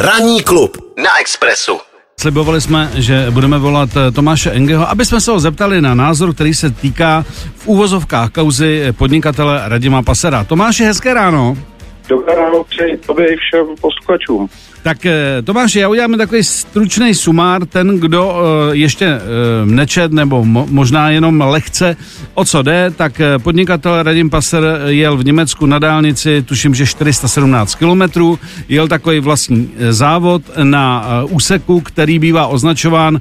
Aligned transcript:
Ranní 0.00 0.42
klub 0.42 0.76
na 1.02 1.20
Expressu. 1.20 1.78
Slibovali 2.20 2.60
jsme, 2.60 2.90
že 2.94 3.26
budeme 3.30 3.58
volat 3.58 3.90
eh, 3.96 4.10
Tomáše 4.10 4.50
Engeho, 4.50 4.90
aby 4.90 5.04
jsme 5.04 5.20
se 5.20 5.30
ho 5.30 5.40
zeptali 5.40 5.80
na 5.80 5.94
názor, 5.94 6.34
který 6.34 6.54
se 6.54 6.70
týká 6.70 7.24
v 7.56 7.66
úvozovkách 7.66 8.30
kauzy 8.30 8.94
podnikatele 8.98 9.62
Radima 9.64 10.02
Pasera. 10.02 10.44
Tomáši, 10.44 10.84
hezké 10.84 11.14
ráno. 11.14 11.56
Dobré 12.08 12.34
ráno 12.34 12.64
přeji 12.64 12.96
tobě 12.96 13.34
i 13.34 13.36
všem 13.36 13.66
posluchačům. 13.80 14.48
Tak 14.82 15.06
eh, 15.06 15.42
Tomáš, 15.44 15.74
já 15.74 15.88
uděláme 15.88 16.16
takový 16.16 16.44
stručný 16.44 17.14
sumár, 17.14 17.66
ten, 17.66 18.00
kdo 18.00 18.28
uh, 18.28 18.34
ještě 18.72 19.06
uh, 19.06 19.70
nečet 19.70 20.12
nebo 20.12 20.42
mo- 20.42 20.66
možná 20.70 21.10
jenom 21.10 21.40
lehce 21.40 21.96
o 22.34 22.44
co 22.44 22.62
jde, 22.62 22.92
tak 22.96 23.20
podnikatel 23.42 24.02
Radim 24.02 24.30
Passer 24.30 24.64
jel 24.86 25.16
v 25.16 25.24
Německu 25.24 25.66
na 25.66 25.78
dálnici, 25.78 26.42
tuším, 26.42 26.74
že 26.74 26.86
417 26.86 27.74
kilometrů, 27.74 28.38
jel 28.68 28.88
takový 28.88 29.20
vlastní 29.20 29.70
závod 29.90 30.42
na 30.62 31.06
úseku, 31.28 31.80
který 31.80 32.18
bývá 32.18 32.46
označován 32.46 33.20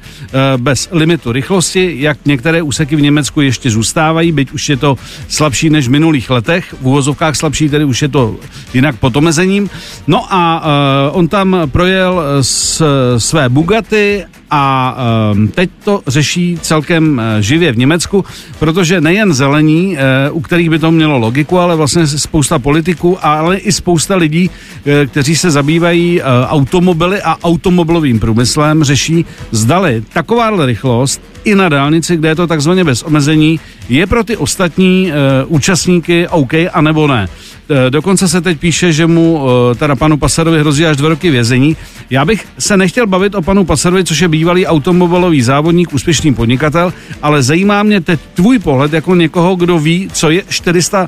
bez 0.57 0.89
limitu 0.91 1.31
rychlosti, 1.31 1.95
jak 1.99 2.17
některé 2.25 2.61
úseky 2.61 2.95
v 2.95 3.01
Německu 3.01 3.41
ještě 3.41 3.69
zůstávají, 3.69 4.31
byť 4.31 4.51
už 4.51 4.69
je 4.69 4.77
to 4.77 4.97
slabší 5.27 5.69
než 5.69 5.87
v 5.87 5.91
minulých 5.91 6.29
letech, 6.29 6.75
v 6.81 6.87
úvozovkách 6.87 7.35
slabší, 7.35 7.69
tedy 7.69 7.85
už 7.85 8.01
je 8.01 8.07
to 8.07 8.35
jinak 8.77 8.95
pod 8.95 9.15
omezením. 9.15 9.69
No 10.07 10.25
a 10.29 10.61
uh, 10.61 11.17
on 11.17 11.27
tam 11.27 11.57
projel 11.65 12.21
s, 12.41 12.83
své 13.17 13.49
Bugaty 13.49 14.25
a 14.51 14.97
um, 15.33 15.47
teď 15.47 15.69
to 15.83 16.01
řeší 16.07 16.57
celkem 16.61 17.17
uh, 17.17 17.41
živě 17.41 17.71
v 17.71 17.77
Německu, 17.77 18.25
protože 18.59 19.01
nejen 19.01 19.33
zelení, 19.33 19.97
uh, 20.31 20.37
u 20.37 20.41
kterých 20.41 20.69
by 20.69 20.79
to 20.79 20.91
mělo 20.91 21.17
logiku, 21.17 21.59
ale 21.59 21.75
vlastně 21.75 22.07
spousta 22.07 22.59
politiků, 22.59 23.17
ale 23.21 23.57
i 23.57 23.71
spousta 23.71 24.15
lidí, 24.15 24.49
uh, 24.49 24.93
kteří 25.07 25.35
se 25.35 25.51
zabývají 25.51 26.21
uh, 26.21 26.27
automobily 26.47 27.21
a 27.21 27.37
automobilovým 27.43 28.19
průmyslem, 28.19 28.83
řeší, 28.83 29.25
zdali 29.51 30.03
takováhle 30.13 30.65
rychlost 30.65 31.21
i 31.43 31.55
na 31.55 31.69
dálnici, 31.69 32.17
kde 32.17 32.29
je 32.29 32.35
to 32.35 32.47
takzvaně 32.47 32.83
bez 32.83 33.03
omezení, 33.03 33.59
je 33.89 34.07
pro 34.07 34.23
ty 34.23 34.37
ostatní 34.37 35.11
uh, 35.11 35.55
účastníky 35.55 36.27
OK, 36.27 36.53
anebo 36.73 37.07
ne. 37.07 37.27
Uh, 37.69 37.77
dokonce 37.89 38.27
se 38.27 38.41
teď 38.41 38.59
píše, 38.59 38.93
že 38.93 39.07
mu, 39.07 39.33
uh, 39.33 39.49
teda 39.75 39.95
panu 39.95 40.17
Pasarovi 40.17 40.59
hrozí 40.59 40.85
až 40.85 40.97
dva 40.97 41.09
roky 41.09 41.31
vězení. 41.31 41.77
Já 42.09 42.25
bych 42.25 42.47
se 42.59 42.77
nechtěl 42.77 43.07
bavit 43.07 43.35
o 43.35 43.41
panu 43.41 43.65
Pasarovi, 43.65 44.03
což 44.03 44.19
je 44.19 44.27
bývalý 44.27 44.67
automobilový 44.67 45.41
závodník, 45.41 45.93
úspěšný 45.93 46.33
podnikatel, 46.33 46.93
ale 47.21 47.43
zajímá 47.43 47.83
mě 47.83 48.01
teď 48.01 48.19
tvůj 48.33 48.59
pohled 48.59 48.93
jako 48.93 49.15
někoho, 49.15 49.55
kdo 49.55 49.79
ví, 49.79 50.09
co 50.13 50.29
je 50.29 50.43
400 50.49 51.07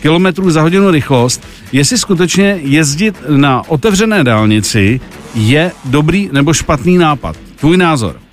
kilometrů 0.00 0.50
za 0.50 0.62
hodinu 0.62 0.90
rychlost, 0.90 1.46
jestli 1.72 1.98
skutečně 1.98 2.58
jezdit 2.62 3.14
na 3.28 3.68
otevřené 3.68 4.24
dálnici 4.24 5.00
je 5.34 5.72
dobrý 5.84 6.28
nebo 6.32 6.52
špatný 6.52 6.98
nápad. 6.98 7.36
Tvůj 7.56 7.76
názor. 7.76 8.23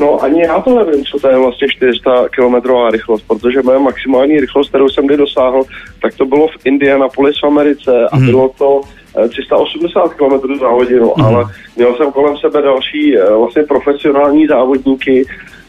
No 0.00 0.22
ani 0.22 0.40
já 0.40 0.60
to 0.60 0.84
nevím, 0.84 1.04
co 1.04 1.18
to 1.18 1.28
je 1.28 1.38
vlastně 1.38 1.68
400 1.68 2.28
km 2.28 2.54
rychlost, 2.90 3.24
protože 3.28 3.62
moje 3.62 3.78
maximální 3.78 4.40
rychlost, 4.40 4.68
kterou 4.68 4.88
jsem 4.88 5.06
kdy 5.06 5.16
dosáhl, 5.16 5.62
tak 6.02 6.14
to 6.14 6.26
bylo 6.26 6.48
v 6.48 6.56
Indianapolis 6.64 7.36
v 7.42 7.46
Americe 7.46 8.08
a 8.12 8.16
hmm. 8.16 8.26
bylo 8.26 8.50
to 8.58 8.80
380 9.28 10.04
eh, 10.04 10.14
km 10.14 10.58
za 10.60 10.68
hodinu, 10.68 11.12
hmm. 11.16 11.26
ale 11.26 11.44
měl 11.76 11.96
jsem 11.96 12.12
kolem 12.12 12.36
sebe 12.36 12.62
další 12.62 13.16
eh, 13.16 13.34
vlastně 13.34 13.62
profesionální 13.62 14.46
závodníky, 14.46 15.24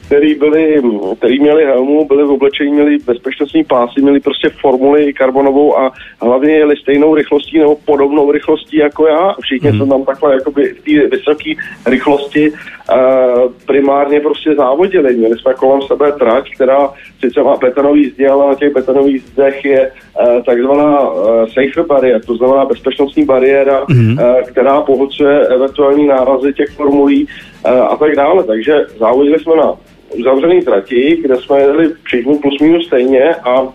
který, 0.09 0.35
byli, 0.35 0.81
který 1.17 1.39
měli 1.39 1.65
helmu, 1.65 2.05
byli 2.05 2.23
v 2.23 2.31
oblečení, 2.31 2.71
měli 2.71 2.97
bezpečnostní 2.97 3.63
pásy, 3.63 4.01
měli 4.01 4.19
prostě 4.19 4.49
formuli 4.49 5.13
karbonovou 5.13 5.77
a 5.77 5.91
hlavně 6.21 6.53
jeli 6.53 6.75
stejnou 6.77 7.15
rychlostí 7.15 7.59
nebo 7.59 7.75
podobnou 7.85 8.31
rychlostí 8.31 8.77
jako 8.77 9.07
já. 9.07 9.35
Všichni 9.41 9.69
hmm. 9.69 9.77
jsme 9.77 9.87
tam 9.87 10.05
takhle 10.05 10.33
jakoby 10.33 10.73
v 10.73 10.81
té 10.81 11.07
vysoké 11.17 11.51
rychlosti 11.85 12.51
uh, 12.51 13.51
primárně 13.65 14.19
prostě 14.19 14.55
závodili. 14.55 15.15
Měli 15.15 15.37
jsme 15.39 15.53
kolem 15.53 15.81
sebe 15.81 16.11
trať, 16.11 16.55
která 16.55 16.89
sice 17.19 17.43
má 17.43 17.57
betonový 17.57 18.09
zdi, 18.09 18.27
ale 18.27 18.47
na 18.47 18.55
těch 18.55 18.73
betonových 18.73 19.21
zdech 19.21 19.65
je 19.65 19.91
uh, 19.91 20.43
takzvaná 20.43 21.09
uh, 21.09 21.45
safer 21.45 21.85
bariér, 21.85 22.21
to 22.25 22.35
znamená 22.35 22.65
bezpečnostní 22.65 23.25
bariéra, 23.25 23.85
hmm. 23.89 24.17
uh, 24.17 24.41
která 24.41 24.81
pohodcuje 24.81 25.47
eventuální 25.47 26.07
nárazy 26.07 26.53
těch 26.53 26.69
formulí 26.69 27.27
uh, 27.65 27.71
a 27.71 27.95
tak 27.97 28.15
dále. 28.15 28.43
Takže 28.43 28.73
závodili 28.99 29.39
jsme 29.39 29.55
na 29.55 29.73
uzavřený 30.17 30.61
trati, 30.61 31.17
kde 31.21 31.35
jsme 31.35 31.59
jeli 31.59 31.89
všichni 32.03 32.37
plus 32.37 32.59
minus 32.59 32.87
stejně 32.87 33.35
a 33.35 33.67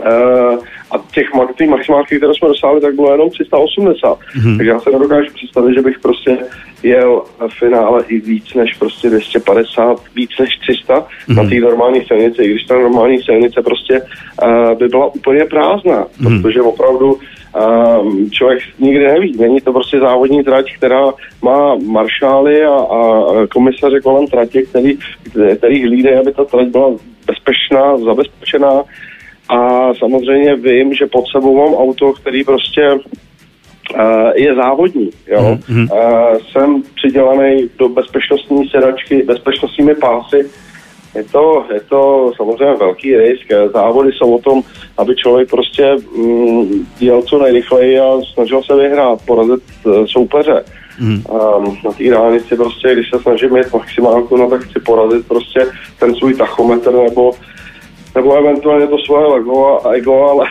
Uh, 0.00 0.64
a 0.90 0.98
těch 1.12 1.26
ty 1.58 1.66
maximálky, 1.66 2.16
které 2.16 2.34
jsme 2.34 2.48
dosáhli, 2.48 2.80
tak 2.80 2.94
bylo 2.94 3.12
jenom 3.12 3.30
380. 3.30 4.18
Mm-hmm. 4.18 4.56
Takže 4.56 4.70
já 4.70 4.80
se 4.80 4.90
nedokážu 4.90 5.30
představit, 5.34 5.74
že 5.74 5.82
bych 5.82 5.98
prostě 5.98 6.38
jel 6.82 7.22
v 7.48 7.58
finále 7.58 8.04
i 8.08 8.20
víc 8.20 8.54
než 8.54 8.74
prostě 8.74 9.08
250, 9.08 10.02
víc 10.14 10.30
než 10.40 10.58
300 10.58 10.94
mm-hmm. 10.94 11.34
na 11.36 11.48
té 11.48 11.54
normální 11.54 12.04
silnici, 12.04 12.42
i 12.42 12.50
když 12.50 12.64
ta 12.64 12.74
normální 12.74 13.22
silnice 13.22 13.62
prostě 13.62 14.00
uh, 14.00 14.78
by 14.78 14.88
byla 14.88 15.06
úplně 15.06 15.44
prázdná, 15.44 16.04
mm-hmm. 16.04 16.42
protože 16.42 16.62
opravdu 16.62 17.18
um, 17.54 18.30
člověk 18.30 18.62
nikdy 18.78 19.04
neví. 19.04 19.36
Není 19.40 19.60
to 19.60 19.72
prostě 19.72 19.98
závodní 19.98 20.44
trať, 20.44 20.76
která 20.76 21.04
má 21.42 21.74
maršály 21.74 22.64
a, 22.64 22.70
a 22.70 23.00
komisaře 23.52 24.00
kolem 24.00 24.26
tratě, 24.26 24.62
který, 24.62 24.98
který 25.58 25.82
hlídají, 25.82 26.16
aby 26.16 26.32
ta 26.32 26.44
trať 26.44 26.68
byla 26.68 26.90
bezpečná, 27.26 27.98
zabezpečená. 27.98 28.82
A 29.48 29.88
samozřejmě 29.94 30.56
vím, 30.56 30.94
že 30.94 31.06
pod 31.06 31.24
sebou 31.36 31.56
mám 31.56 31.74
auto, 31.74 32.12
který 32.12 32.44
prostě 32.44 32.98
Uh, 33.94 34.30
je 34.34 34.54
závodní. 34.54 35.10
Jo? 35.26 35.40
Mm-hmm. 35.40 35.88
Uh, 35.92 36.38
jsem 36.52 36.82
přidělený 36.94 37.68
do 37.78 37.88
bezpečnostní 37.88 38.68
sedačky, 38.68 39.22
bezpečnostními 39.22 39.94
pásy, 39.94 40.50
je 41.14 41.24
to, 41.24 41.64
je 41.74 41.80
to 41.80 42.32
samozřejmě 42.36 42.74
velký 42.74 43.16
risk. 43.16 43.46
Závody 43.72 44.12
jsou 44.12 44.34
o 44.34 44.42
tom, 44.42 44.62
aby 44.98 45.16
člověk 45.16 45.50
prostě 45.50 45.96
mm, 46.16 46.86
jel 47.00 47.22
co 47.22 47.38
nejrychleji 47.38 48.00
a 48.00 48.20
snažil 48.34 48.62
se 48.62 48.76
vyhrát, 48.76 49.18
porazit 49.26 49.62
uh, 49.84 50.06
soupeře. 50.06 50.64
Mm. 51.00 51.24
Um, 51.30 51.78
na 51.84 51.92
té 51.92 52.10
dálnici 52.10 52.56
prostě, 52.56 52.92
když 52.92 53.10
se 53.10 53.18
snažím 53.18 53.56
jít 53.56 53.72
maximálku, 53.72 54.36
no 54.36 54.50
tak 54.50 54.62
chci 54.62 54.80
porazit 54.80 55.26
prostě 55.28 55.66
ten 55.98 56.14
svůj 56.14 56.34
tachometr 56.34 56.92
nebo 56.92 57.32
nebo 58.14 58.36
eventuálně 58.36 58.86
to 58.86 58.96
svoje 59.06 59.40
ego, 59.40 59.80
ego 59.94 60.30
ale... 60.30 60.46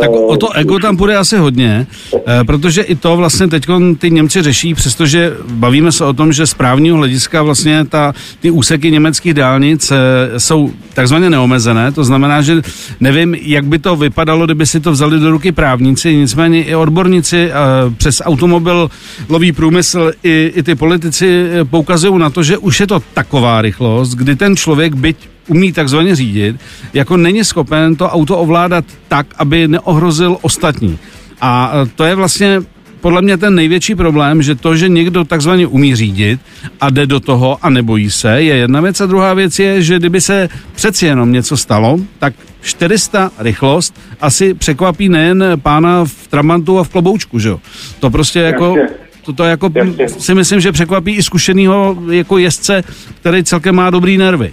Tak 0.00 0.10
o 0.10 0.36
to 0.36 0.52
ego 0.52 0.78
tam 0.78 0.96
bude 0.96 1.16
asi 1.16 1.36
hodně, 1.36 1.86
eh, 2.14 2.44
protože 2.44 2.82
i 2.82 2.94
to 2.94 3.16
vlastně 3.16 3.48
teď 3.48 3.66
ty 3.98 4.10
Němci 4.10 4.42
řeší, 4.42 4.74
přestože 4.74 5.32
bavíme 5.50 5.92
se 5.92 6.04
o 6.04 6.12
tom, 6.12 6.32
že 6.32 6.46
z 6.46 6.54
právního 6.54 6.96
hlediska 6.96 7.42
vlastně 7.42 7.84
ta, 7.84 8.12
ty 8.40 8.50
úseky 8.50 8.90
německých 8.90 9.34
dálnic 9.34 9.90
eh, 9.90 10.40
jsou 10.40 10.70
takzvaně 10.94 11.30
neomezené, 11.30 11.92
to 11.92 12.04
znamená, 12.04 12.42
že 12.42 12.62
nevím, 13.00 13.34
jak 13.34 13.64
by 13.64 13.78
to 13.78 13.96
vypadalo, 13.96 14.44
kdyby 14.44 14.66
si 14.66 14.80
to 14.80 14.92
vzali 14.92 15.18
do 15.18 15.30
ruky 15.30 15.52
právníci, 15.52 16.16
nicméně 16.16 16.64
i 16.64 16.74
odborníci 16.74 17.50
eh, 17.50 17.54
přes 17.96 18.22
automobilový 18.24 19.52
průmysl 19.56 20.12
i, 20.22 20.52
i 20.54 20.62
ty 20.62 20.74
politici 20.74 21.48
poukazují 21.70 22.18
na 22.18 22.30
to, 22.30 22.42
že 22.42 22.58
už 22.58 22.80
je 22.80 22.86
to 22.86 23.00
taková 23.14 23.62
rychlost, 23.62 24.14
kdy 24.14 24.36
ten 24.36 24.56
člověk, 24.56 24.94
byť 24.94 25.16
umí 25.48 25.72
takzvaně 25.72 26.16
řídit, 26.16 26.56
jako 26.94 27.16
není 27.16 27.44
schopen 27.44 27.96
to 27.96 28.08
auto 28.08 28.38
ovládat 28.38 28.84
tak, 29.08 29.26
aby 29.38 29.68
neohrozil 29.68 30.38
ostatní. 30.42 30.98
A 31.40 31.72
e, 31.74 31.86
to 31.86 32.04
je 32.04 32.14
vlastně 32.14 32.62
podle 33.00 33.22
mě 33.22 33.36
ten 33.36 33.54
největší 33.54 33.94
problém, 33.94 34.42
že 34.42 34.54
to, 34.54 34.76
že 34.76 34.88
někdo 34.88 35.24
takzvaně 35.24 35.66
umí 35.66 35.96
řídit 35.96 36.40
a 36.80 36.90
jde 36.90 37.06
do 37.06 37.20
toho 37.20 37.58
a 37.62 37.70
nebojí 37.70 38.10
se, 38.10 38.42
je 38.42 38.56
jedna 38.56 38.80
věc. 38.80 39.00
A 39.00 39.06
druhá 39.06 39.34
věc 39.34 39.58
je, 39.58 39.82
že 39.82 39.98
kdyby 39.98 40.20
se 40.20 40.48
přeci 40.74 41.06
jenom 41.06 41.32
něco 41.32 41.56
stalo, 41.56 41.98
tak 42.18 42.34
400 42.62 43.30
rychlost 43.38 44.00
asi 44.20 44.54
překvapí 44.54 45.08
nejen 45.08 45.44
pána 45.62 46.04
v 46.04 46.26
Tramantu 46.28 46.78
a 46.78 46.84
v 46.84 46.88
kloboučku, 46.88 47.38
že 47.38 47.48
jo? 47.48 47.60
To 48.00 48.10
prostě 48.10 48.38
jako... 48.38 48.76
To, 49.22 49.32
to 49.32 49.44
jako 49.44 49.70
si 50.06 50.34
myslím, 50.34 50.60
že 50.60 50.72
překvapí 50.72 51.12
i 51.12 51.22
zkušenýho 51.22 51.96
jako 52.10 52.38
jezdce, 52.38 52.84
který 53.20 53.44
celkem 53.44 53.74
má 53.74 53.90
dobrý 53.90 54.18
nervy. 54.18 54.52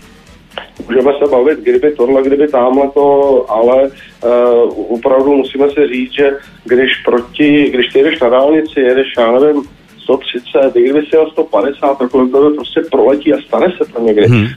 Můžeme 0.87 1.11
se 1.19 1.31
bavit, 1.31 1.59
kdyby 1.59 1.91
tohle, 1.91 2.23
kdyby 2.23 2.47
tamhle 2.47 2.89
to, 2.93 3.45
ale 3.49 3.83
uh, 3.83 4.93
opravdu 4.93 5.33
musíme 5.33 5.69
si 5.69 5.87
říct, 5.87 6.13
že 6.13 6.31
když 6.63 6.91
proti, 7.05 7.69
když 7.69 7.87
ty 7.93 7.99
jedeš 7.99 8.19
na 8.19 8.29
dálnici, 8.29 8.79
jedeš, 8.79 9.07
já 9.17 9.31
nevím, 9.31 9.63
130, 10.05 10.75
i 10.75 10.83
kdyby 10.83 11.01
si 11.01 11.15
jel 11.15 11.31
150, 11.31 11.97
tak 11.97 12.11
tebe 12.11 12.53
prostě 12.55 12.81
proletí 12.91 13.33
a 13.33 13.41
stane 13.47 13.67
se 13.77 13.93
to 13.93 14.01
někdy. 14.01 14.27
Hmm. 14.27 14.47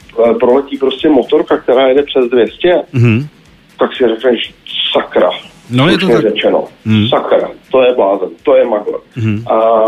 Proletí 0.40 0.78
prostě 0.78 1.08
motorka, 1.08 1.56
která 1.56 1.88
jede 1.88 2.02
přes 2.02 2.24
200, 2.30 2.82
hmm. 2.92 3.26
tak 3.78 3.96
si 3.96 4.04
řekneš, 4.08 4.54
sakra. 4.92 5.30
No 5.70 5.88
je 5.88 5.98
to 5.98 6.08
tak. 6.08 6.20
řečeno. 6.20 6.64
Hmm. 6.86 7.08
Sakra, 7.08 7.50
to 7.70 7.82
je 7.82 7.94
blázen, 7.94 8.28
to 8.42 8.56
je 8.56 8.64
magor. 8.64 9.00
Hmm. 9.14 9.44
A 9.48 9.86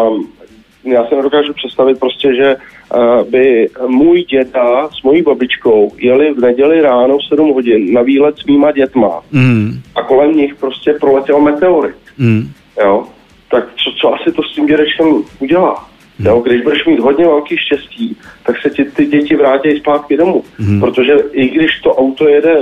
já 0.84 1.06
se 1.06 1.14
nedokážu 1.14 1.52
představit 1.52 2.00
prostě, 2.00 2.34
že 2.34 2.56
uh, 2.56 3.30
by 3.30 3.68
můj 3.86 4.24
děda 4.24 4.88
s 4.88 5.02
mojí 5.02 5.22
babičkou 5.22 5.92
jeli 5.98 6.34
v 6.34 6.38
neděli 6.38 6.80
ráno 6.80 7.18
v 7.18 7.28
7 7.28 7.52
hodin 7.54 7.92
na 7.92 8.02
výlet 8.02 8.38
s 8.38 8.44
mýma 8.44 8.72
dětma 8.72 9.20
mm. 9.32 9.80
a 9.94 10.02
kolem 10.02 10.36
nich 10.36 10.54
prostě 10.54 10.92
proletěl 11.00 11.40
meteorit. 11.40 11.96
Mm. 12.18 12.52
Jo? 12.82 13.06
tak 13.50 13.64
co, 13.76 13.90
co 14.00 14.14
asi 14.14 14.32
to 14.32 14.42
s 14.42 14.54
tím 14.54 14.66
dědečkem 14.66 15.06
udělá? 15.38 15.86
Jo, 16.24 16.40
když 16.40 16.62
budeš 16.62 16.86
mít 16.86 17.00
hodně 17.00 17.24
velký 17.24 17.56
štěstí, 17.58 18.16
tak 18.46 18.62
se 18.62 18.70
ti 18.70 18.84
ty 18.84 19.06
děti 19.06 19.36
vrátí 19.36 19.78
zpátky 19.78 20.16
domů. 20.16 20.44
Hmm. 20.58 20.80
Protože 20.80 21.12
i 21.32 21.48
když 21.48 21.80
to 21.80 21.94
auto 21.94 22.28
jede 22.28 22.56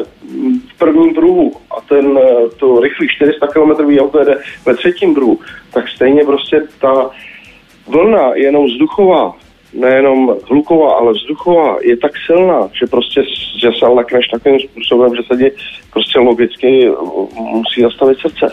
v 0.68 0.78
prvním 0.78 1.14
druhu 1.14 1.52
a 1.78 1.80
ten, 1.88 2.18
eh, 2.22 2.48
to 2.56 2.80
rychlý 2.80 3.08
400 3.08 3.46
km 3.46 3.98
auto 4.00 4.18
jede 4.18 4.38
ve 4.66 4.74
třetím 4.74 5.14
druhu, 5.14 5.40
tak 5.72 5.88
stejně 5.88 6.24
prostě 6.24 6.62
ta 6.80 7.10
vlna 7.88 8.34
jenom 8.34 8.66
vzduchová, 8.66 9.32
nejenom 9.72 10.34
hluková, 10.50 10.92
ale 10.92 11.12
vzduchová 11.12 11.76
je 11.82 11.96
tak 11.96 12.12
silná, 12.26 12.68
že 12.80 12.86
prostě 12.86 13.20
že 13.62 13.68
se 13.78 13.86
lekneš 13.86 14.24
takovým 14.32 14.60
způsobem, 14.60 15.10
že 15.16 15.22
se 15.28 15.38
ti 15.38 15.56
prostě 15.92 16.18
logicky 16.18 16.90
musí 17.36 17.82
zastavit 17.82 18.18
srdce. 18.18 18.52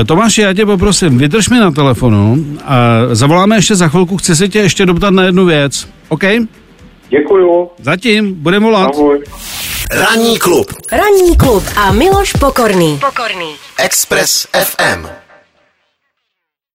Eh, 0.00 0.04
Tomáši, 0.04 0.42
já 0.42 0.52
tě 0.52 0.66
poprosím, 0.66 1.18
vydrž 1.18 1.48
mi 1.48 1.58
na 1.58 1.70
telefonu 1.70 2.36
a 2.64 2.76
zavoláme 3.12 3.56
ještě 3.56 3.74
za 3.74 3.88
chvilku, 3.88 4.16
chci 4.16 4.36
se 4.36 4.48
tě 4.48 4.58
ještě 4.58 4.86
doptat 4.86 5.10
na 5.10 5.22
jednu 5.22 5.44
věc, 5.44 5.88
OK? 6.08 6.22
Děkuju. 7.08 7.70
Zatím, 7.78 8.34
budeme 8.34 8.66
volat. 8.66 8.90
Ahoj. 8.94 9.22
Ranní 9.90 10.38
klub 10.38 10.66
Ranní 10.92 11.36
klub 11.36 11.62
a 11.76 11.92
Miloš 11.92 12.32
Pokorný. 12.32 12.98
Pokorný. 13.00 13.54
Express 13.84 14.46
FM. 14.52 15.25